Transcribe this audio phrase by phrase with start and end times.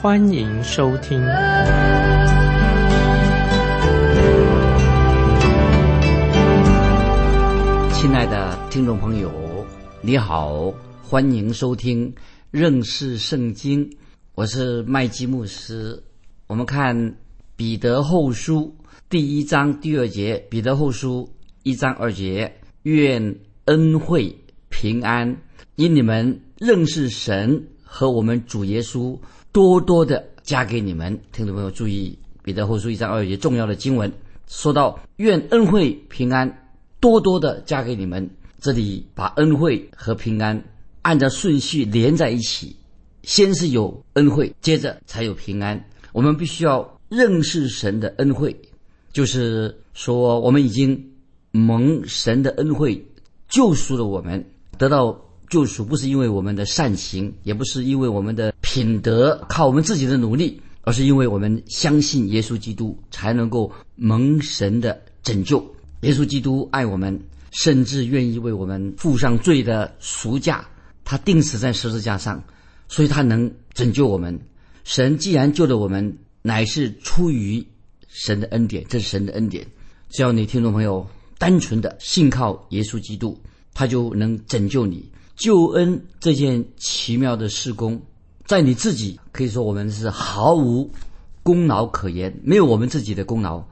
[0.00, 1.18] 欢迎收听。
[7.92, 9.28] 亲爱的听众朋友，
[10.00, 10.72] 你好。
[11.02, 12.14] 欢迎收听
[12.52, 13.90] 认识圣经，
[14.36, 16.00] 我是麦基牧师。
[16.46, 17.16] 我们看
[17.56, 18.72] 彼得后书
[19.10, 21.28] 第一章第二节，彼得后书
[21.64, 24.32] 一章二节，愿恩惠
[24.68, 25.36] 平安
[25.74, 29.18] 因你们认识神和我们主耶稣
[29.52, 31.18] 多多的加给你们。
[31.32, 34.12] 听众朋友注意，彼得后书一章二节重要的经文
[34.46, 38.28] 说到，愿恩惠平安多多的加给你们。
[38.60, 40.62] 这里把恩惠和平安。
[41.02, 42.76] 按照顺序连在一起，
[43.22, 45.82] 先是有恩惠，接着才有平安。
[46.12, 48.54] 我们必须要认识神的恩惠，
[49.12, 51.12] 就是说我们已经
[51.52, 53.02] 蒙神的恩惠
[53.48, 54.44] 救赎了我们，
[54.76, 65.74] 得到救赎不是因为我们的善行，也不是因为我们的品德，靠我们自己的努力，而是因为我们相信耶稣基督，才能够蒙神的拯救。
[66.02, 67.18] 耶稣基督爱我们，
[67.50, 70.66] 甚至愿意为我们付上罪的赎价。
[71.04, 72.44] 他钉死在十字架上，
[72.86, 74.38] 所以他能拯救我们。
[74.84, 77.66] 神既然救了我们，乃是出于
[78.08, 79.66] 神的恩典，这是神的恩典。
[80.10, 81.06] 只要你听众朋友
[81.38, 83.38] 单纯的信靠耶稣基督，
[83.72, 85.10] 他就能拯救你。
[85.38, 87.98] 救恩这件奇妙的事工，
[88.44, 90.90] 在你自己可以说我们是毫无
[91.42, 93.64] 功劳可言，没有我们自己的功劳。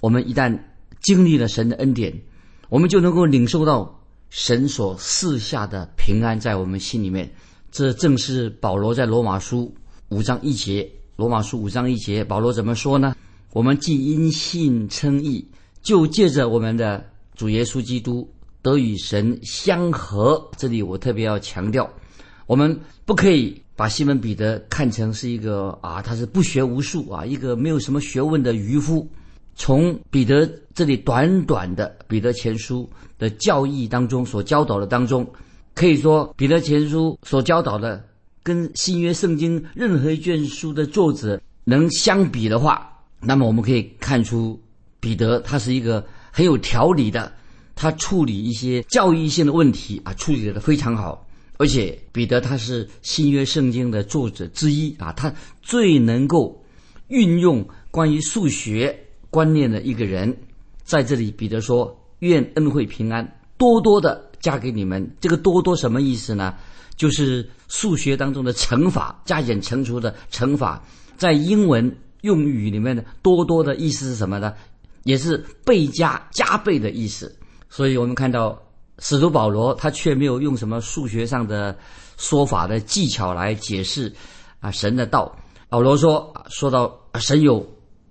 [0.00, 0.58] 我们一旦
[1.00, 2.12] 经历了神的恩典，
[2.68, 3.94] 我们就能够领受到。
[4.28, 7.32] 神所赐下的平安在我们心里面，
[7.70, 9.72] 这正是保罗在罗马书
[10.08, 10.90] 五章一节。
[11.14, 13.14] 罗马书五章一节，保罗怎么说呢？
[13.52, 15.48] 我们既因信称义，
[15.80, 18.28] 就借着我们的主耶稣基督
[18.66, 20.50] 得与神相合。
[20.56, 21.88] 这里我特别要强调，
[22.46, 29.08] 我们不可以把西门彼得看成是一个啊，他是不学无术啊，一个没有什么学问的渔夫。
[29.54, 32.88] 从彼得这里短短的彼得前书
[33.18, 35.26] 的教义当中所教导的当中，
[35.74, 38.04] 可以说彼得前书所教导的
[38.42, 42.86] 跟新约圣经任何一卷书的作者能相比的话，
[43.20, 44.60] 那么我们可以看出
[45.00, 47.32] 彼得他是一个很有条理的，
[47.76, 51.24] 他处理一些教育性的问题啊，处理的非常好。
[51.58, 55.32] 而且彼得他是新约圣经的作者之一啊，他
[55.62, 56.60] 最能够
[57.06, 59.04] 运用关于数学。
[59.28, 60.34] 观念的一个人，
[60.82, 66.54] 在这里，彼得说：“愿恩惠平安多多的加给你们。”这个“多多”什么意思呢？
[66.96, 70.82] 就是数学当中的乘法，加减乘除的乘法，
[71.18, 74.54] 在英文用语里面的“多多”的意思是什么呢？
[75.02, 77.36] 也是倍加、加倍的意思。
[77.68, 78.60] 所以我们看到
[78.98, 81.76] 使徒保罗，他却没有用什么数学上的
[82.16, 84.12] 说法的技巧来解释
[84.60, 85.36] 啊神的道。
[85.68, 87.66] 保罗说：“啊说到神有。”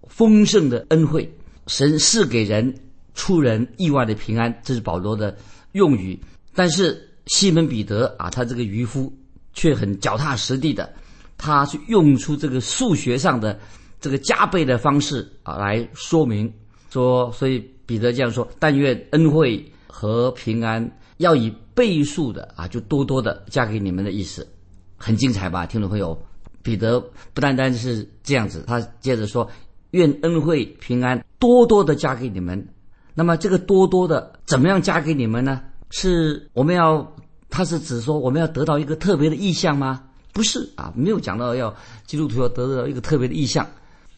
[0.07, 1.29] 丰盛的恩惠，
[1.67, 2.73] 神赐给人
[3.15, 5.35] 出人意外的平安，这是保罗的
[5.73, 6.17] 用语。
[6.53, 9.11] 但是西门彼得啊，他这个渔夫
[9.51, 10.93] 却很脚踏实地的，
[11.37, 13.59] 他去用出这个数学上的
[13.99, 16.53] 这个加倍的方式啊来说明
[16.89, 24.47] 说，所以彼得这样说：但愿恩惠和平安要以倍数的啊，就多多的加给你们的意思，
[24.97, 26.17] 很精彩吧，听众朋友？
[26.61, 26.99] 彼得
[27.33, 29.49] 不单单是这样子，他接着说。
[29.91, 32.67] 愿恩惠平安多多的加给你们。
[33.13, 35.61] 那么这个多多的怎么样加给你们呢？
[35.89, 37.15] 是我们要，
[37.49, 40.03] 他是指说我们要得到一个特别的意向吗？
[40.33, 41.73] 不是啊，没有讲到要
[42.05, 43.65] 基督徒要得到一个特别的意向，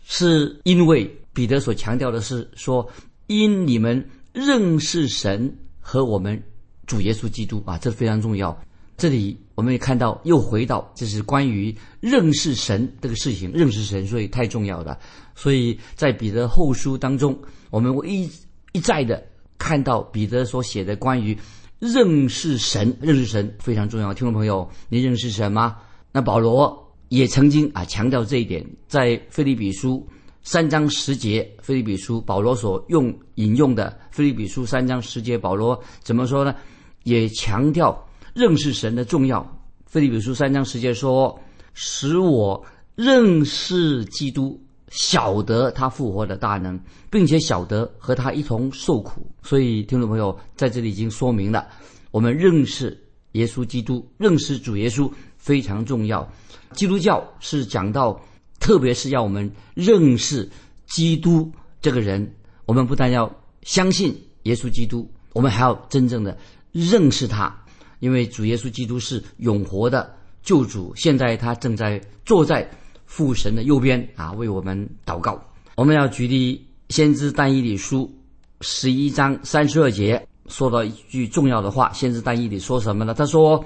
[0.04, 2.90] 是因为彼得所强调的是说，
[3.28, 6.42] 因你们认识神和我们
[6.86, 8.58] 主耶稣基督啊，这非常重要。
[8.98, 14.98] 这里我们也看到，又回到这是关于认识神这个事情，认识神，所以太重要了。
[15.36, 17.38] 所以在彼得后书当中，
[17.70, 18.28] 我们会一
[18.72, 19.24] 一再的
[19.58, 21.38] 看到彼得所写的关于
[21.78, 24.14] 认识神、认识神非常重要。
[24.14, 25.78] 听众朋友，你认识神吗？
[26.12, 30.08] 那保罗也曾经啊强调这一点，在菲利比书
[30.50, 36.56] 三章十节，菲利比书保罗所用引用的菲利比书三章十节，保罗怎么说呢？
[37.04, 38.02] 也强调。
[38.34, 39.42] 认识神的重要，
[39.86, 41.38] 《菲利比书》三章十节说
[41.76, 42.66] ：“使我
[42.96, 44.58] 认识基督，
[44.88, 46.80] 晓得他复活的大能，
[47.10, 49.30] 并且晓得和他一同受苦。
[49.44, 51.68] 所以，听众朋友在这里已经说明了，
[52.10, 52.98] 我们认识
[53.34, 56.26] 耶稣基督，认识主耶稣非常重要。
[56.72, 58.18] 基督教是讲到，
[58.60, 60.50] 特别是要我们认识
[60.86, 61.52] 基督
[61.82, 62.34] 这个人，
[62.66, 63.34] 我们不但要
[63.64, 66.38] 相信耶稣基督，我们还要真正的
[66.72, 67.56] 认识他，
[68.00, 72.70] 因为主耶稣基督是永活的救主，现在他正在坐在。
[73.10, 75.42] 父神的右边啊，为我们祷告。
[75.76, 78.14] 我们要举例先知但以理书
[78.60, 81.90] 十一章三十二节，说到一句重要的话。
[81.94, 83.14] 先知但以理说什么呢？
[83.14, 83.64] 他说：“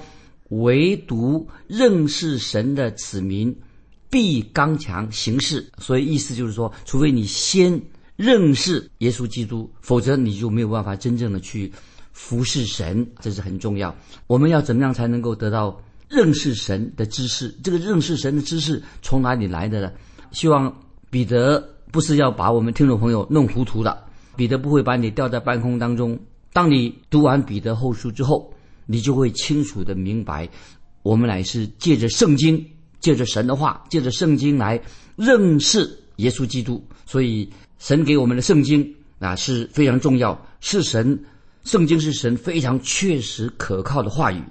[0.50, 3.52] 唯独认识神的子民，
[4.12, 7.82] 必刚强行事。”所以意思就是说，除非你先
[8.16, 11.72] 认识耶稣基督，否则你就没有办法真正的去
[12.12, 13.10] 服侍神。
[13.20, 13.96] 这是很重要。
[14.28, 15.82] 我们要怎么样才能够得到？
[16.14, 19.94] 认识神的知识，这个认识神的知识从哪里来的呢？
[20.34, 24.06] 希望彼得不是要把我们听众朋友弄糊涂了。
[24.36, 26.20] 彼得不会把你吊在半空当中。
[26.52, 28.54] 当你读完彼得后书之后，
[28.86, 30.50] 你就会清楚的明白，
[31.02, 32.62] 我们乃是借着圣经，
[33.02, 34.82] 借着神的话，借着圣经来
[35.18, 36.82] 认识耶稣基督。
[37.06, 41.22] 所以，神给我们的圣经啊是非常重要，是神
[41.66, 44.42] 圣经是神非常确实可靠的话语。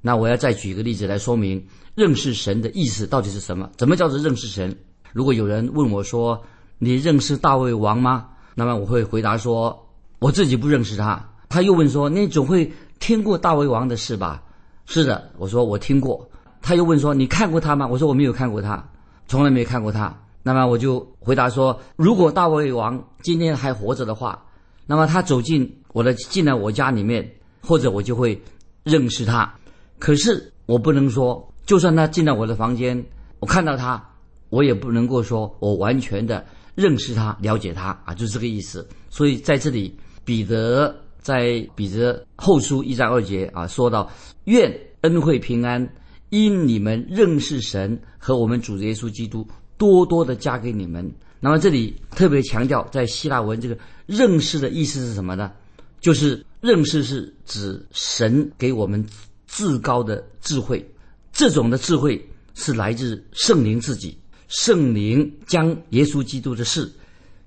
[0.00, 3.70] 那我要再举一个例子来说明认识神的意思到底是什么？
[3.76, 4.76] 怎么叫做认识神？
[5.12, 6.42] 如果有人问我说
[6.80, 9.86] ：“你认识大卫王吗？”那么我会回答说
[10.18, 14.42] ：“我自己不认识他。”他又问说：“你总会听过大卫王的事吧？”
[14.86, 16.28] 是的，我说我听过。
[16.62, 18.82] 他又问说：“你看过他吗？”我说我没有看过他，
[19.26, 20.16] 从来没看过他。
[20.44, 24.42] 那么我就回答说：“如果大卫王今天还活着的话，
[24.86, 27.28] 那么他走进我的进来我家里面，
[27.60, 28.40] 或者我就会
[28.84, 29.52] 认识他。”
[29.98, 33.04] 可是我不能说，就算他进到我的房间，
[33.38, 34.02] 我看到他，
[34.48, 36.44] 我也不能够说我完全的
[36.74, 38.88] 认识他、了解他啊，就是这个意思。
[39.10, 44.10] 所以在这里，彼得在彼得后书一章二节啊，说到
[44.44, 44.72] 愿
[45.02, 45.88] 恩惠平安
[46.32, 49.46] 因你们认识神和我们主耶稣基督
[49.78, 51.08] 多多的加给你们。
[51.38, 55.52] 那么这里特别强调，在希腊文这个认识的意思是什么呢？
[56.00, 59.06] 就是认识是指神给我们。
[59.54, 60.82] 至高的智慧，
[61.30, 64.16] 这种的智慧是来自圣灵自己。
[64.48, 66.90] 圣灵将耶稣基督的事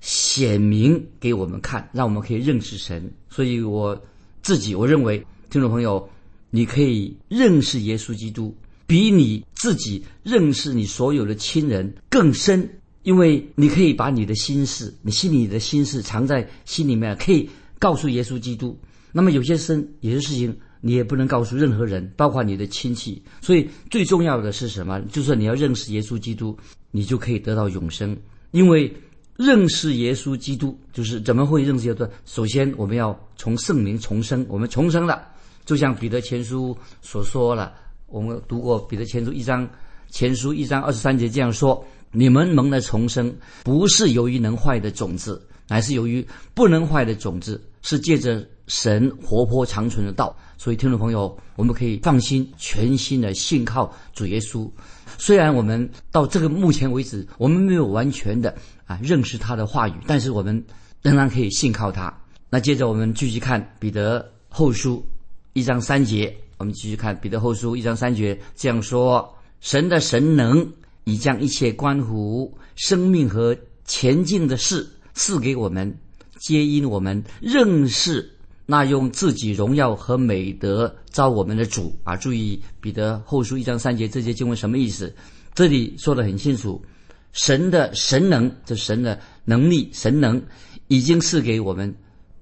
[0.02, 3.12] 显明给我们看，让我们可以认识神。
[3.28, 4.00] 所以我
[4.44, 5.18] 自己我认为，
[5.50, 6.08] 听众朋友，
[6.52, 8.56] 你可以认识耶稣基督，
[8.88, 12.70] 比你自己认识你所有的亲人更深，
[13.04, 17.50] 因为你可以把你的心事，你心里的心事藏在心里面，可以
[17.80, 18.78] 告诉耶稣基督。
[19.12, 20.56] 那么有些事，有些事情。
[20.82, 23.20] 你也不能告诉任何人，包括你的亲戚。
[23.42, 25.02] 所以最重要的是什么？
[25.12, 26.56] 就是你要认识耶稣基督，
[26.92, 28.16] 你就可以得到永生。
[28.52, 28.94] 因为
[29.36, 32.08] 认识耶稣基督，就是怎么会认识耶稣？
[32.26, 35.28] 首先，我们要从圣灵重生，我们重生了。
[35.66, 37.74] 就像彼得前书所说了，
[38.16, 39.70] 我们读过彼得前书一章
[40.10, 50.34] 前书一章二十三节这样说：你们蒙了重生，不是由于能坏的种子，乃是由于不能坏的种子，是借着神活泼长存的道。
[50.58, 54.72] 所以，听众朋友，我们可以放心、全心的信靠主耶稣。
[55.18, 58.56] 虽然我们到这个目前为止，我们没有完全的
[58.86, 60.66] 啊认识他的话语，但是我们
[61.02, 62.18] 仍然可以信靠他。
[62.50, 65.06] 那接着我们继续看彼得后书
[65.52, 75.98] 一章三节，我们继续看彼得后书一章三节这样说：神的神能已将一切关乎生命和前进的事赐给我们，
[76.40, 78.32] 皆因我们认识。
[78.68, 82.16] 那用自己荣耀和美德招我们的主啊！
[82.16, 85.14] 注意彼得后书一章三节这些经文什么意思？
[85.54, 86.84] 这里说的很清楚，
[87.32, 90.42] 神的神能，这神的能力，神能
[90.88, 91.94] 已经赐给我们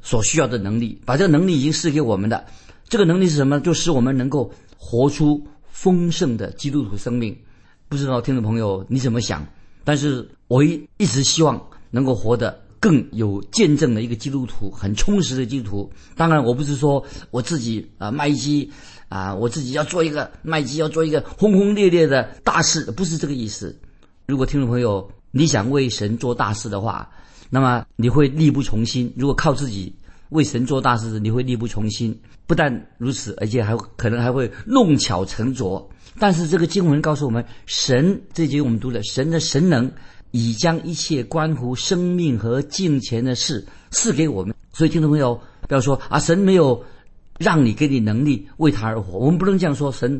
[0.01, 2.45] 所需要的能力，把这个能力已经赐给我们的。
[2.87, 3.59] 这个能力是什么？
[3.59, 7.37] 就使我们能够活出丰盛的基督徒生命。
[7.89, 9.45] 不知道听众朋友你怎么想？
[9.83, 11.61] 但是我一一直希望
[11.91, 12.61] 能够活得。
[12.83, 15.91] 更有见证的一个基督徒，很充实的基督徒。
[16.17, 18.69] 当然，我不是说我自己啊卖鸡
[19.07, 23.79] 啊，我自己要做一个卖鸡，要做一个轰轰烈烈的大事，不是这个意思。
[24.27, 27.09] 如果听众朋友你想为神做大事的话，
[27.49, 29.13] 那么你会力不从心。
[29.15, 29.95] 如果靠自己
[30.33, 32.15] 为神做大事，你会力不从心。
[32.45, 35.89] 不但如此，而且还可能还会弄巧成拙。
[36.19, 39.91] 但是这个经文告诉我们，神这节我们读的神的神能。
[40.35, 46.83] 已将一切关乎生命和金钱的事赐给我们，所以听众朋友不要说啊，神没有
[47.37, 49.19] 让你给你能力为他而活。
[49.19, 50.19] 我们不能这样说，神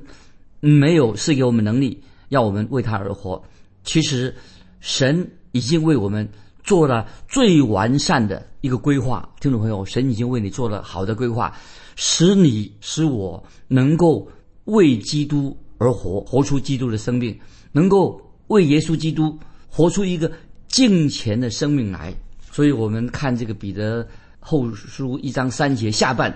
[0.59, 3.43] 没有赐给我们能力要我们为他而活。
[3.83, 4.35] 其实，
[4.81, 6.29] 神已经为我们
[6.63, 9.27] 做了最完善的一个规划。
[9.39, 11.55] 听众朋友，神已经为你做了好的规划，
[11.95, 14.27] 使你使我能够
[14.65, 17.37] 为基督而活，活出基督的生命，
[17.71, 20.31] 能够为耶稣基督活出一个
[20.67, 22.13] 敬虔的生命来。
[22.51, 24.07] 所以我们看这个彼得
[24.39, 26.33] 后书一章三节下半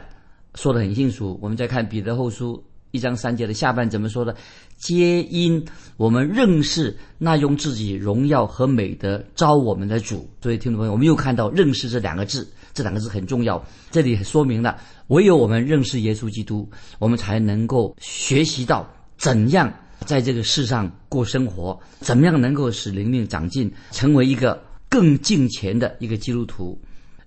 [0.55, 1.39] 说的很清楚。
[1.41, 2.63] 我们再看彼得后书
[2.97, 4.35] 一章三节的下半怎么说的？
[4.77, 5.63] 皆因
[5.95, 10.29] 我们认识那用自己荣耀和美德招我们的主。
[10.41, 13.63] 所以听众朋友，我们又看到“认识”这两个字，这两个字很重要。
[13.91, 14.77] 这里说明了，
[15.07, 18.87] 唯有我们认识耶稣基督，我们才能够学习到
[19.17, 19.71] 怎样
[20.05, 26.79] 在这个世上过生活，怎么样能够使灵命长进，成为一个更敬虔的一个基督徒。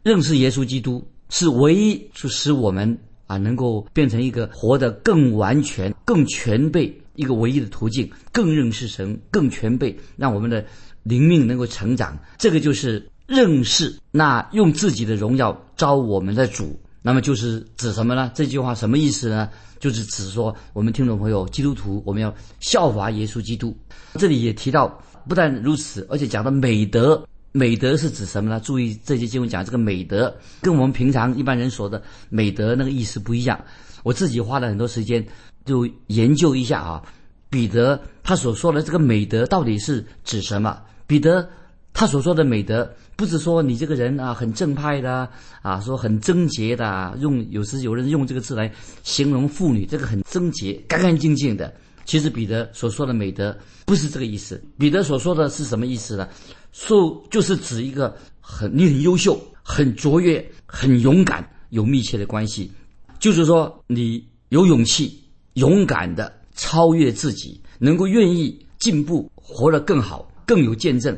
[0.02, 2.96] 认识耶稣基督是唯一是使我们
[3.30, 6.92] 啊能够变成一个活得更完全、更全备。
[7.14, 10.64] 一个唯一的途径，更认识神，更全备，让我们的
[11.02, 12.18] 灵命能够成长。
[12.38, 16.80] 这个就是认识那用自己的荣耀招我们的主。
[17.02, 18.30] 那么就是指什么呢？
[18.34, 19.50] 这句话什么意思呢？
[19.78, 23.76] 就是指说我们听众朋友，基督徒我们要效法耶稣基督。
[24.14, 24.88] 这里也提到，
[25.28, 27.22] 不但如此，而且讲到美德。
[27.52, 28.60] 美德是指什么呢？
[28.60, 33.58] 注意这些经文讲这个美德，跟我们平常一般人说的美德那个意思不一样。
[34.02, 35.26] 我自己花了很多时间。
[35.66, 37.02] 就研究一下啊，
[37.50, 40.80] 彼得他所说的这个美德到底是指什么？
[41.06, 41.46] 彼得
[41.92, 45.28] 他所说的美德，不是说你这个人啊很正派的
[45.60, 51.72] 啊，说很贞洁的，用有时有人用这个字来形容妇女，这个很贞洁、干干净净的。
[52.06, 54.60] 其实彼得所说的美德不是这个意思。
[54.78, 56.26] 彼得所说的是什么意思呢？
[56.72, 62.70] 受就是指一个很你很优秀、很卓越、很勇敢，有密切的关系，
[63.18, 65.18] 就是说你有勇气。
[65.54, 71.14] 勇敢的超越自己，能够愿意进步，活得更好，更有见证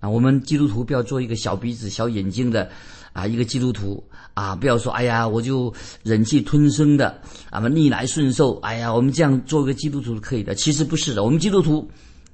[0.00, 0.08] 啊！
[0.08, 2.68] 我们基督徒不要做一个小鼻子、小眼睛的
[3.12, 7.20] 啊，一个基督徒啊，不要说哎呀，我就忍气吞声的
[7.50, 8.58] 啊，逆来顺受。
[8.60, 11.22] 哎呀，我们这样做一个基督徒是可以的，其实不是的。
[11.22, 11.86] 我们基督徒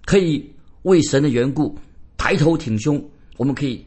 [0.04, 0.48] 可以
[0.82, 1.76] 为神的缘故
[2.20, 3.02] 抬头挺胸，
[3.38, 3.82] 我们可以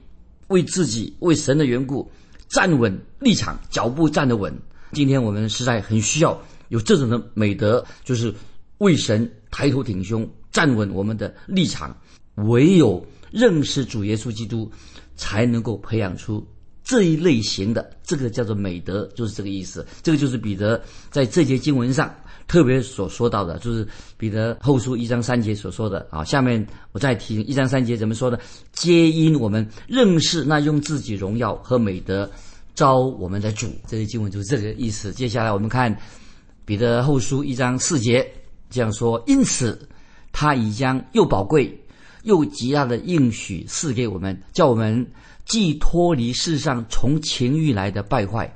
[0.48, 2.12] 为自己、为神的缘故
[2.50, 4.52] 站稳立场，脚步站得稳。
[4.92, 6.42] 今天我们实在很需要。
[6.70, 8.34] 有这种的美德，就是
[8.80, 11.96] 为神抬头挺胸，站稳我们的立场。
[12.34, 14.72] 唯有认识主耶稣基督，
[15.16, 16.44] 才能够培养出
[16.84, 19.86] 这一类型的，这个叫做美德，就是这个意思。
[20.02, 22.12] 这个就是彼得在这节经文上
[22.48, 26.24] 特别所说到的，就是彼得后书一章三节所说的啊。
[26.24, 28.38] 下面我再提一章三节怎么说呢？
[28.72, 32.30] 皆因我们认识那用自己荣耀和美德
[32.76, 35.12] 招我们的主，这些经文就是这个意思。
[35.12, 35.96] 接下来我们看。
[36.66, 38.26] 彼得后书一章四节
[38.70, 39.86] 这样说：因此，
[40.32, 41.78] 他已将又宝贵
[42.24, 45.06] 又极大的应许赐给我们，叫我们
[45.44, 48.50] 既脱离世上从情欲来的败坏，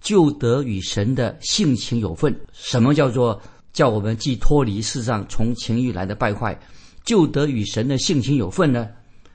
[0.00, 2.34] 就得与神的性情有份。
[2.52, 3.40] 什么叫做
[3.72, 6.58] 叫我们既脱离世上从情欲来的败坏，
[7.04, 8.88] 就得与神的性情有份呢？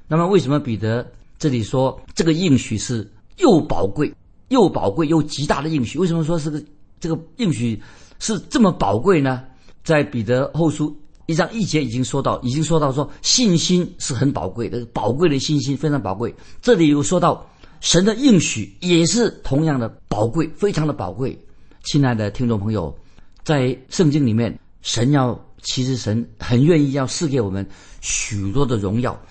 [0.08, 1.05] 那么，为什么彼得
[1.39, 4.13] 这里说这个应许是又宝贵
[4.50, 5.98] 又宝贵又极大的应许？
[5.98, 6.62] 为什么说是个
[7.00, 7.82] 这个应许？
[8.20, 9.43] 是这么宝贵呢？
[9.84, 16.34] 在彼得后书一章一节已经说到，已经说到说信心是很宝贵的，宝贵的信心非常宝贵。
[16.62, 17.46] 这里又说到
[17.84, 21.38] 神的应许也是同样的宝贵，非常的宝贵。
[21.84, 22.98] 亲爱的听众朋友，
[23.44, 27.68] 在圣经里面，神要其实神很愿意要赐给我们
[28.00, 29.22] 许多的荣耀，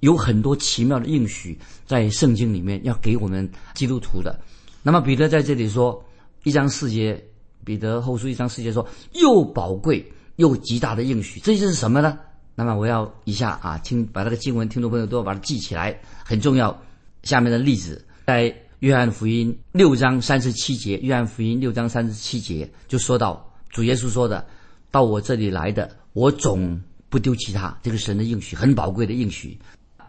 [0.00, 4.38] 有很多奇妙的应许在圣经里面要给我们基督徒的。
[4.82, 6.04] 那么彼得在这里说
[6.42, 7.20] 一章四节。
[7.64, 8.86] 彼得后书一章四节说
[9.18, 10.06] ：“又宝贵
[10.36, 12.18] 又极大的应许，这就是什么呢？”
[12.54, 16.78] 那么我要一下啊，听把这个经文，听众朋友都要把它记起来，很重要。
[17.24, 24.46] 下面的例子，在约翰福音六章三十七节，约翰福音六章三十七节就说到主耶稣说的
[24.90, 29.58] ：“到我这里来的，我总不丢弃他。”这个神的应许很宝贵的应许。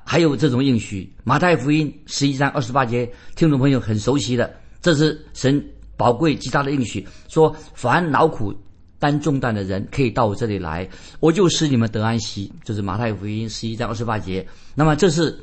[0.04, 5.64] 还有这种应许，马太福音十一章二十八节，听众朋友很熟悉的，这是神。
[5.98, 8.54] 宝贵极大的应许说：“凡劳苦
[9.00, 10.86] 担重担的人，可以到我这里来，
[11.22, 14.46] 我就使你们得安息。”就是马太福音十一章二十八节。
[14.76, 15.40] 那么这是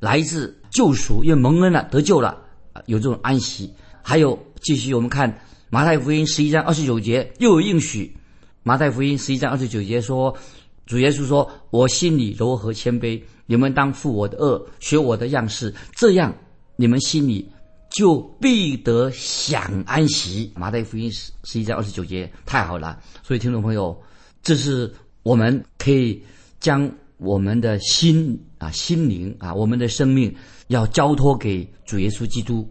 [0.00, 2.36] 来自救赎，因为蒙恩了，得救了，
[2.84, 3.72] 有这种安息。
[4.02, 5.34] 还有继续，我们看
[5.70, 8.14] 马太福音十一章二十九节，又有应许。
[8.62, 10.36] 马太福音十一章二十九节说
[10.84, 16.34] ：“主耶稣说，我心里柔和谦卑，你们当负我的恶，学我的样式，这样
[16.76, 17.48] 你们心里。”
[17.90, 20.50] 就必得享安息。
[20.56, 22.98] 马太福音十十一章二十九节，太好了。
[23.22, 23.96] 所以听众朋友，
[24.42, 26.20] 这是我们可以
[26.58, 30.34] 将我们的心啊、心灵啊、我们的生命
[30.68, 32.68] 要交托给主耶稣基督，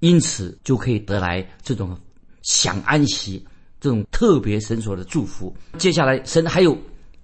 [0.00, 1.96] 因此就可以得来这种
[2.42, 3.44] 享安息、
[3.80, 5.54] 这种特别神所的祝福。
[5.78, 6.76] 接下来，神还有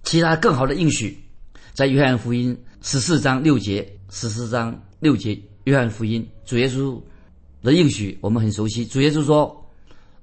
[0.02, 1.18] 其他更好的应许，
[1.72, 7.00] 在约翰福音十四章六节，十四章六节，约翰福音主耶稣
[7.62, 8.84] 的应许我们很熟悉。
[8.86, 9.70] 主耶稣说：“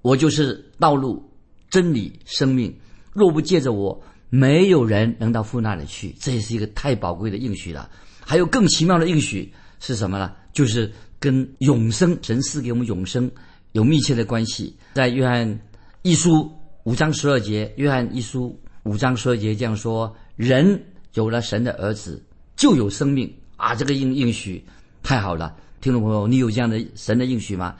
[0.01, 1.31] 我就是道路、
[1.69, 2.73] 真理、生命，
[3.13, 4.01] 若不借着我。”
[4.35, 7.87] 没有人能到父那里去，这也是一个太宝贵的应许了。
[8.19, 9.53] 还有更奇妙的应许
[9.85, 10.31] 是什么呢？
[10.53, 13.29] 就是跟永生神赐给我们永生
[13.73, 14.73] 有密切的关系。
[14.93, 15.59] 在约翰
[16.03, 16.49] 一书
[16.85, 20.81] 五章十二节，约翰一书五章十二节这样说：人
[21.15, 22.23] 有了神的儿子，
[22.55, 23.75] 就有生命啊！
[23.75, 24.63] 这个应应许
[25.03, 27.75] 太好了，听众朋友，你有这样的神的应许吗？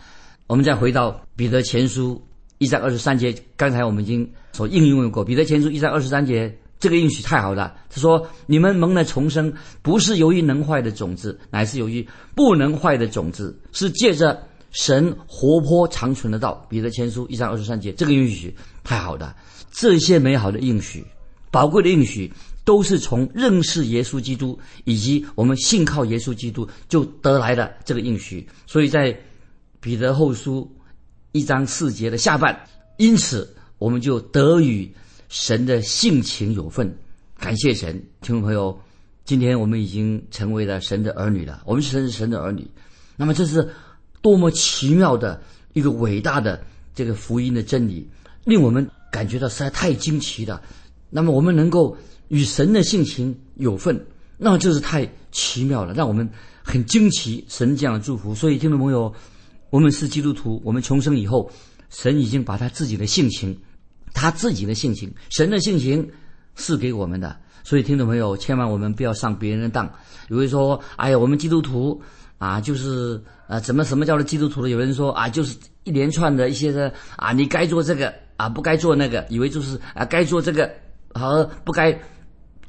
[0.47, 2.21] 我们再回到彼得前书
[2.57, 4.29] 一章二十三节，刚才我们已经。
[4.55, 7.73] 所应用过，彼得前书一章二十三节，这个应许太好了。
[7.89, 14.37] 他说：“你们蒙了重生，不是由于能坏的种子，乃是由于不能坏的种子，是借着
[14.71, 19.33] 神活泼长存的道。”彼得前书一章二十三节，这个应许太好了。
[19.71, 21.05] 这些美好的应许、
[21.49, 22.29] 宝贵的应许，
[22.65, 28.45] 都是从认识耶稣基督以及我们信靠耶稣基督就得来的这个应许。
[28.67, 29.17] 所以在
[29.79, 30.69] 彼得后书
[31.31, 33.55] 一章四节的下半，因此。
[33.79, 34.89] 我们就得与
[35.33, 36.95] 神的性情有份，
[37.39, 38.79] 感谢神，听众朋友，
[39.25, 41.63] 今天我们已经成为了神的儿女了。
[41.65, 42.69] 我们是神的儿女，
[43.15, 43.67] 那么这是
[44.21, 45.41] 多么奇妙的
[45.73, 46.63] 一个伟大的
[46.93, 48.07] 这个福音的真理，
[48.43, 50.61] 令我们感觉到实在太惊奇了。
[51.09, 51.97] 那么我们能够
[52.27, 54.05] 与神的性情有份，
[54.37, 56.29] 那这是太奇妙了，让我们
[56.61, 58.35] 很惊奇神这样的祝福。
[58.35, 59.11] 所以，听众朋友，
[59.71, 61.49] 我们是基督徒，我们重生以后，
[61.89, 63.57] 神已经把他自己的性情。
[64.13, 66.07] 他自己的性情，神的性情
[66.55, 69.91] 是给我们的，所以听众朋友，千万我们不要上别人的当。
[70.29, 72.01] 有人说：“哎呀，我们基督徒
[72.37, 80.71] 啊，就是呃，怎么什么叫做基督徒的？”有人说：“啊，就是一连串的一些的啊，你该做这个啊，不该做那个，以为就是啊，该做这个
[81.13, 81.97] 和不该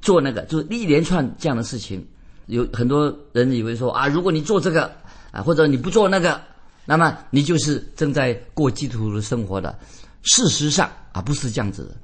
[0.00, 2.04] 做那个，就是一连串这样的事情。”
[2.46, 4.90] 有很多人以为说：“啊，如果你做这个
[5.30, 6.40] 啊，或者你不做那个，
[6.84, 9.78] 那么你就是正在过基督徒的生活的。”
[10.24, 11.96] 事实上啊，不是这样子的。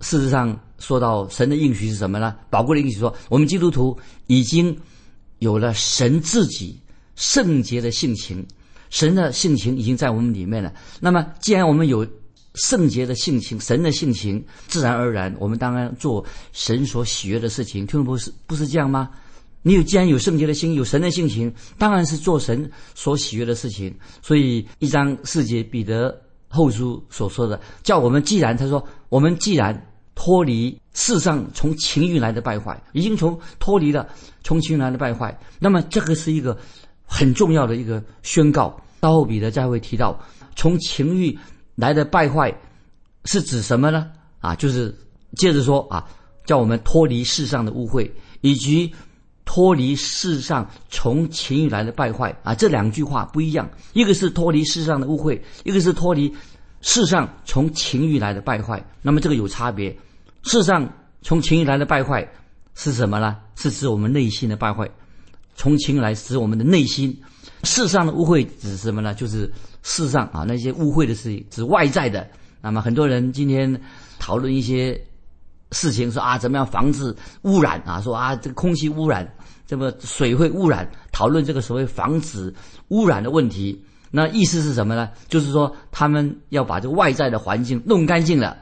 [0.00, 2.36] 事实上，说到神的应许是什么呢？
[2.50, 4.76] 宝贵的应许说，我们基督徒已经
[5.38, 6.78] 有了神自己
[7.16, 8.46] 圣洁的性情，
[8.90, 10.72] 神的性情已经在我们里面了。
[11.00, 12.06] 那么，既然我们有
[12.54, 17.86] 圣洁的性情，神的性情，自然而然，我们当然做神所喜悦的事情。
[17.86, 19.10] 听众不是不是这样吗？
[19.62, 23.94] 你有既然有圣洁的心，有神的性情，当然是做神所喜悦的事情。
[24.22, 26.20] 所以，一章四节，彼得。
[26.54, 34.08] 后书所说的，叫我们既然他说，我们既然脱离世上从情欲来的败坏，已经从脱离了
[34.44, 36.56] 从情欲来的败坏，那么这个是一个
[37.04, 38.80] 很重要的一个宣告。
[39.00, 40.18] 到后彼得再会提到，
[40.54, 41.36] 从情欲
[41.74, 42.56] 来的败坏
[43.24, 44.10] 是指什么呢？
[44.40, 44.94] 啊，就是
[45.36, 46.06] 接着说啊，
[46.46, 48.94] 叫我们脱离世上的污秽，以及。
[49.44, 53.68] 脱离世上从情欲来的败坏啊，这两句话不一样。
[53.92, 56.34] 一个是脱离世上的污秽，一个是脱离
[56.80, 58.84] 世上从情欲来的败坏。
[59.02, 59.94] 那么这个有差别。
[60.42, 60.90] 世上
[61.22, 62.26] 从情欲来的败坏
[62.74, 63.36] 是什么呢？
[63.54, 64.90] 是指我们内心的败坏。
[65.54, 67.16] 从情来指我们的内心。
[67.62, 69.14] 世上的污秽指什么呢？
[69.14, 69.52] 就是
[69.82, 72.28] 世上啊那些污秽的事情，指外在的。
[72.60, 73.80] 那么很多人今天
[74.18, 74.98] 讨论一些。
[75.74, 78.00] 事情说啊，怎么样防止污染啊？
[78.00, 79.28] 说啊，这个空气污染，
[79.66, 82.54] 这个水会污染，讨论这个所谓防止
[82.88, 83.84] 污染的问题。
[84.10, 85.10] 那意思是什么呢？
[85.28, 88.56] 就是说他们要把这个外在的环境弄干净了。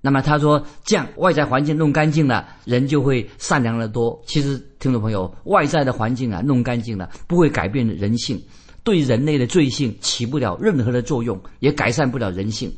[0.00, 4.18] 那么他说，这样外在环境弄干净了，人就会善良的多。
[4.26, 8.42] 其实，听众朋友，外在的环境啊弄干净了，不会改变人性，
[8.82, 12.72] 对人类的罪性起不了任何的作用，也改善不了人性。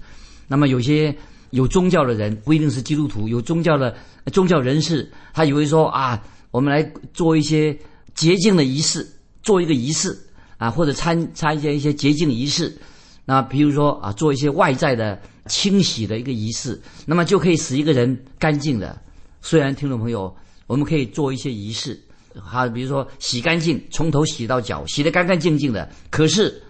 [0.48, 1.16] 那么有些。
[1.50, 3.96] 有宗教的人不一定是基督徒，有宗教的
[4.32, 6.82] 宗教人士，他以为说啊，我们来
[7.14, 7.74] 做一些
[8.14, 9.06] 洁净的仪式，
[9.42, 10.14] 做一个仪式
[10.58, 12.76] 啊，或者参参加一些洁净仪式，
[13.24, 19.00] 那比如说啊，做一些外在的清洗的一个仪式，那么就可以使一个人干净的。
[19.40, 21.98] 虽然听众朋友，我们可以做一些仪式，
[22.34, 25.88] 哈，比如说洗干净，从头洗到脚，洗得干干净净的。
[26.10, 26.62] 可是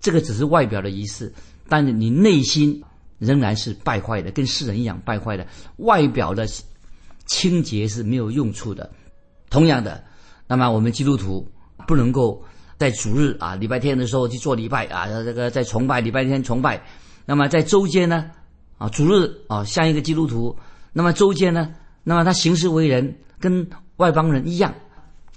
[0.00, 1.32] 这个只是外表的仪式，
[1.68, 2.80] 但是你内心。
[3.20, 5.46] 仍然是败坏的，跟世人一样败坏的。
[5.76, 6.44] 外表的
[7.26, 8.90] 清洁是没有用处的。
[9.48, 10.02] 同样的，
[10.48, 11.48] 那么我们基督徒
[11.86, 12.42] 不能够
[12.76, 16.82] 在主日啊、礼拜天的时候去做礼拜啊，这个在崇拜礼拜天崇拜。
[17.26, 18.30] 那么在周间呢
[18.78, 20.56] 啊，主日啊像一个基督徒，
[20.92, 24.74] 那么周间呢，那么他行事为人跟外邦人一样。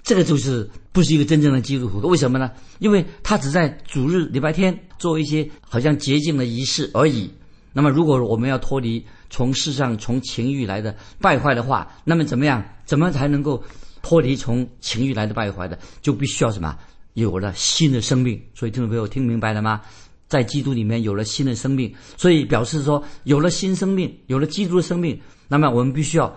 [0.03, 2.51] 这个就是不是一个真正的基督徒，为什么呢？
[2.79, 7.31] 因为他只在主日礼拜天做一些好像洁净的仪式而已。
[7.73, 12.63] 那么，如果我们要脱离从世上从情欲来的败坏的话，那么怎么样？
[12.85, 13.61] 怎么才能够
[14.01, 15.77] 脱离从情欲来的败坏的？
[16.01, 16.77] 就必须要什么？
[17.13, 18.41] 有了新的生命。
[18.53, 19.81] 所以听众朋友听明白了吗？
[20.27, 26.33] 在基督里面有了新的生命，所以表示说有了新生命，有了基督的生命，那么我们必须要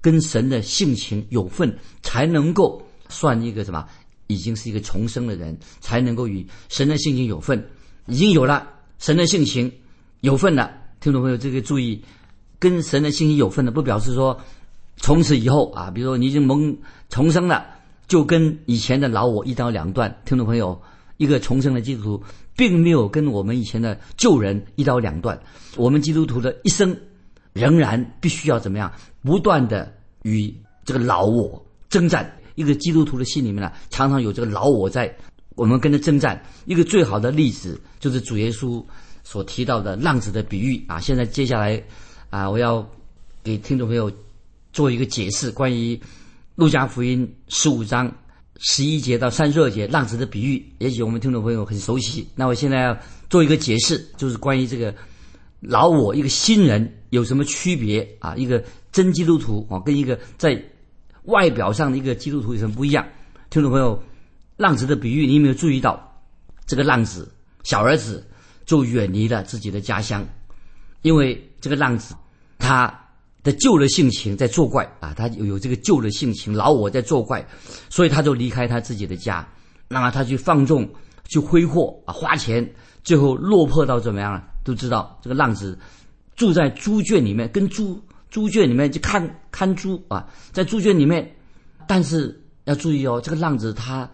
[0.00, 2.80] 跟神的性情有份，才能够。
[3.12, 3.84] 算一个什么？
[4.28, 7.60] 已经是一个重生的人，才能够与神的性情有份。
[8.06, 8.68] 已经有了
[9.00, 9.68] 神的性情
[10.20, 12.02] 有份了，听众朋友，这个注意，
[12.58, 14.38] 跟神的信息有份的，不表示说
[14.98, 16.76] 从此以后啊，比如说你已经蒙
[17.08, 17.66] 重生了，
[18.06, 20.14] 就跟以前的老我一刀两断。
[20.26, 20.78] 听众朋友，
[21.16, 22.22] 一个重生的基督徒，
[22.54, 25.40] 并没有跟我们以前的旧人一刀两断。
[25.76, 26.94] 我们基督徒的一生，
[27.54, 28.92] 仍然必须要怎么样？
[29.22, 29.90] 不断的
[30.22, 30.54] 与
[30.84, 32.30] 这个老我征战。
[32.56, 35.16] 一个基督徒的心里面呢，常常有这个老我在，
[35.54, 36.42] 我们跟着征战。
[36.66, 38.84] 一个最好的例子就是主耶稣
[39.30, 40.98] 所提到的浪子的比喻啊。
[40.98, 41.80] 现在接下来
[42.30, 42.84] 啊，我要
[43.44, 44.10] 给听众朋友
[44.72, 46.00] 做一个解释，关于
[46.56, 48.12] 路加福音十五章
[48.58, 50.60] 十一节到三十二节浪子的比喻。
[50.78, 52.26] 也许我们听众朋友很熟悉。
[52.34, 54.92] 那我现在要做一个解释，就是关于这个
[55.60, 58.34] 老我一个新人有什么区别啊？
[58.34, 60.60] 一个真基督徒啊，跟一个在。
[61.24, 63.06] 外表上的一个基督徒有什么不一样？
[63.50, 64.02] 听众朋友，
[64.56, 66.18] 浪子的比喻，你有没有注意到？
[66.66, 67.30] 这个浪子
[67.62, 68.26] 小儿子
[68.64, 70.26] 就远离了自己的家乡，
[71.02, 72.14] 因为这个浪子
[72.58, 72.92] 他
[73.42, 77.46] 的旧的性情在作怪啊，他有有这个旧的性情，老我在作怪，
[77.88, 79.46] 所以他就离开他自己的家，
[79.88, 80.88] 那么他去放纵，
[81.28, 82.70] 去挥霍啊，花钱，
[83.02, 84.44] 最后落魄到怎么样了？
[84.62, 85.78] 都知道这个浪子
[86.36, 88.00] 住在猪圈里面，跟猪。
[88.30, 91.34] 猪圈里面去看看猪啊，在猪圈里面，
[91.88, 94.08] 但是要注意哦，这个浪子他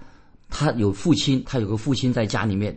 [0.49, 2.75] 他有父亲，他有个父亲在家里面。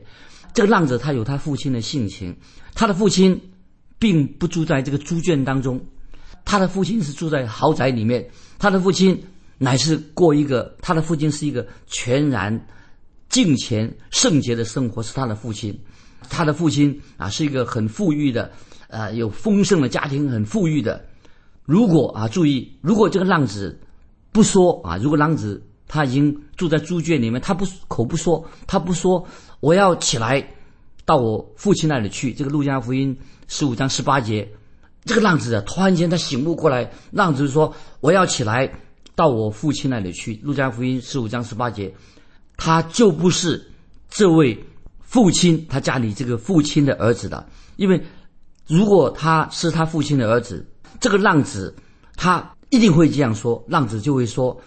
[0.53, 2.35] 这个浪子他有他父亲的性情，
[2.73, 3.39] 他的父亲
[3.97, 5.79] 并不住在这个猪圈当中，
[6.43, 8.27] 他的父亲是住在豪宅里面。
[8.57, 9.21] 他的父亲
[9.57, 12.67] 乃是过一个，他的父亲是一个全然
[13.29, 15.77] 敬虔圣洁的生活，是他的父亲。
[16.29, 18.51] 他的父亲啊是一个很富裕的，
[18.89, 21.03] 呃，有丰盛的家庭，很富裕的。
[21.63, 23.79] 如果啊，注意，如果这个浪子
[24.31, 29.25] 不说啊，如果浪子他已经住在猪圈里面，他不口不说，他不说，
[29.59, 30.55] 我要起来
[31.05, 32.33] 到我父亲那里去。
[32.33, 33.17] 这个路加福音
[33.47, 34.47] 十五章十八节，
[35.05, 38.71] 这个浪子啊，突然间他醒悟过来，浪子说我要起来
[39.15, 40.39] 到我父亲那里去。
[40.43, 41.93] 路加福音十五章十八节，
[42.57, 43.71] 他就不是
[44.09, 44.65] 这位
[44.99, 48.01] 父亲他家里这个父亲的儿子的，因为
[48.67, 50.65] 如果他是他父亲的儿子。
[50.99, 51.73] 这个浪子，
[52.17, 53.63] 他一定会这样说。
[53.69, 54.61] 浪子就会说，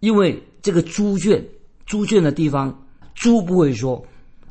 [0.00, 1.46] 因为这个猪圈，
[1.84, 4.02] 猪圈的地方，猪不会说。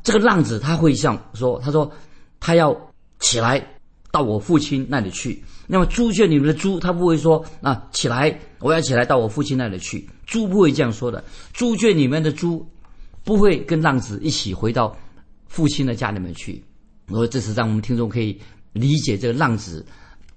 [0.04, 1.90] 这个浪子他会像说，他说
[2.38, 2.76] 他要
[3.18, 3.60] 起来
[4.12, 5.42] 到我父亲那里去。
[5.66, 10.06] 那么猪圈里面的猪，他不会说啊，起来，我要起来到我父亲那里去。
[10.26, 11.24] 猪不会这样说的。
[11.52, 12.64] 猪圈里面的猪
[13.24, 14.94] 不会跟浪子一起回到
[15.48, 16.62] 父亲的家里面去。
[17.08, 18.38] 我说这是让我们听众可以
[18.72, 19.84] 理解这个浪子。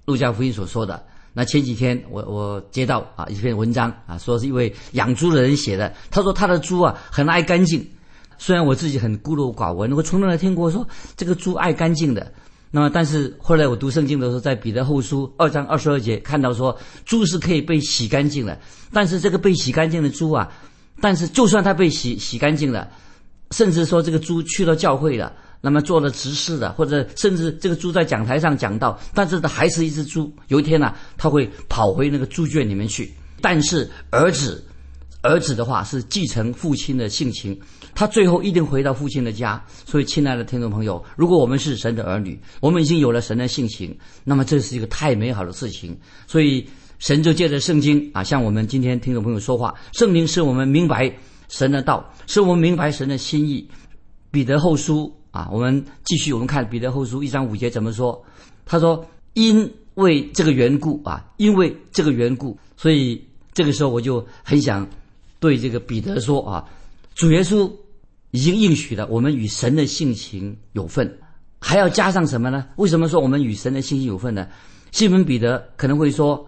[0.06, 5.94] 路加福音所说的那前几天，我我接到啊一篇文章啊，说是一位养猪的人写的。
[6.10, 7.86] 他说他的猪啊很爱干净，
[8.38, 12.32] 虽然我自己很孤陋寡闻，我从来没听过说这个猪爱干净的。
[12.70, 18.58] 那么，但是后来我读圣经的时候，在彼得后书二章二十二节看到说，猪是可以被洗干净的。
[18.92, 20.50] 但是这个被洗干净的猪啊，
[21.00, 22.88] 但是就算它被洗洗干净了，
[23.50, 25.32] 甚至说这个猪去了教会了。
[25.60, 30.32] 那么做了执事的，或者甚至这个猪在讲台上讲到，但是它还是一只猪。
[30.46, 33.12] 有一天呢，它会跑回那个猪圈里面去。
[33.40, 34.64] 但是儿子，
[35.22, 37.58] 儿子的话是继承父亲的性情，
[37.94, 39.62] 他最后一定回到父亲的家。
[39.84, 45.98] 所以，亲爱的听众朋友，如果我们是神的儿女，我们已经有了神的性情，那么这是一个太美好的事情。
[46.26, 46.66] 所以，
[46.98, 49.74] 神就借着圣经啊，向我们今天听众朋友说话。
[49.92, 51.12] 圣经使我们明白
[51.48, 53.68] 神的道，使我们明白神的心意。
[54.30, 55.12] 彼得后书。
[55.30, 58.24] 啊，我们继续，我们看彼得后书一章五节怎么说？
[58.64, 64.88] 他说：“因为这个缘故啊，因为这个缘故，所以这个时候我就很想
[65.40, 66.64] 对这个彼得说啊，
[67.14, 67.70] 主耶稣
[68.30, 71.18] 已经应许了，我们与神的性情有份，
[71.60, 72.66] 还要加上什么呢？
[72.76, 74.46] 为什么说我们与神的性情有份呢？
[74.92, 76.46] 西门彼得可能会说，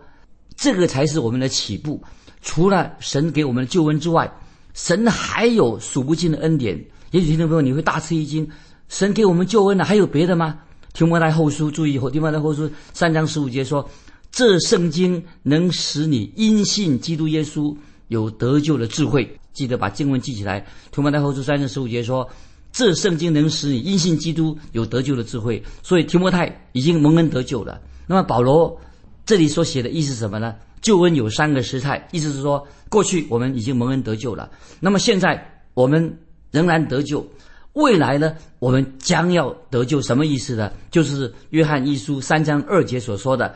[0.57, 2.03] 这个才是我们的起步。
[2.43, 4.33] 除了神给我们的救恩之外，
[4.73, 6.83] 神还有数不尽的恩典。
[7.11, 8.49] 也许听众朋友你会大吃一惊。”
[8.89, 10.59] 神给我们救恩了，还有别的吗？
[10.93, 13.89] 提摩太后书注意后，提摩太后书三章十五节说
[14.33, 17.77] ：“这圣经能使你因信基督耶稣
[18.11, 19.29] 有得救的智慧。
[19.53, 20.65] 记得把经文记起来。
[20.93, 22.29] 提摩太后书三章十五节说
[22.71, 27.81] ：“这圣经能使你因信基督有得救的智慧。”所以提摩太已经蒙恩得救了。
[28.07, 28.81] 那么保罗
[29.27, 30.55] 这里所写的意思是什么呢？
[30.81, 36.19] 救恩有三个时态，意思是说，过去我们已经蒙恩得救了，那么现在我们
[36.51, 37.27] 仍然得救，
[37.75, 40.73] 未来呢，我们将要得救，什么意思呢？
[40.91, 43.55] 就是约翰一书三章二节所说的。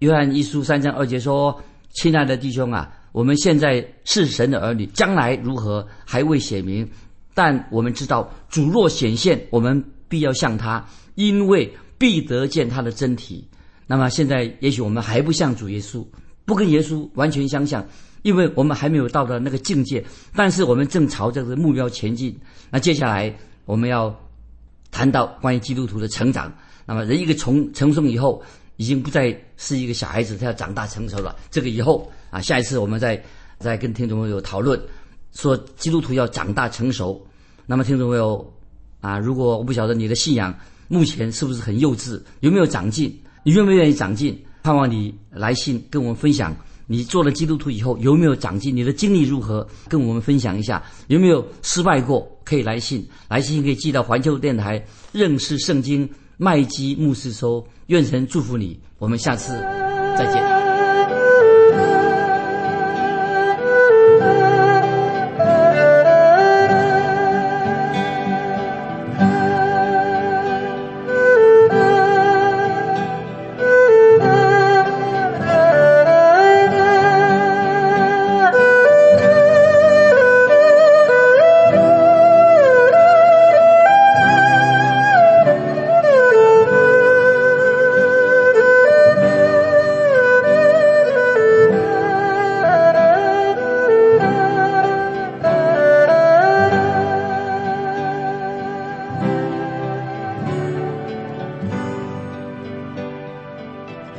[0.00, 1.62] 约翰一书三章二节说
[1.94, 6.88] ：“亲爱的弟兄啊，我们现在是神的儿女，将来如何还未显明，
[7.34, 13.46] 但我们知道主若显现，我们必要向他，因为必得见他的真体。
[13.86, 16.06] 那么现在也许我们还不像主耶稣。”
[16.48, 17.86] 不跟耶稣完全相像，
[18.22, 20.02] 因为我们还没有到达那个境界，
[20.34, 22.34] 但是我们正朝着这个目标前进。
[22.70, 23.30] 那接下来
[23.66, 24.18] 我们要
[24.90, 26.50] 谈到关于基督徒的成长。
[26.86, 28.42] 那么人一个从成熟以后，
[28.76, 31.36] 已经不再是一个小孩子，他要长大成熟了。
[31.50, 33.22] 这个以后啊，下一次我们再
[33.58, 34.80] 再跟听众朋友讨论，
[35.32, 37.24] 说基督徒要长大成熟。
[37.66, 38.52] 那么听众朋友
[39.00, 40.54] 啊，如果我不晓得你的信仰
[40.88, 43.14] 目前是不是很幼稚，有没有长进？
[43.44, 44.38] 你愿不愿意长进？
[44.62, 46.54] 盼望你来信跟我们分享，
[46.86, 48.74] 你做了基督徒以后有没有长进？
[48.74, 49.66] 你的经历如何？
[49.88, 50.82] 跟我们分享一下。
[51.06, 52.30] 有没有失败过？
[52.44, 57.66] 可以来信，来信可以寄到环球电台认识圣经麦基牧师收。
[57.86, 59.52] 愿神祝福你，我们下次
[60.16, 60.57] 再见。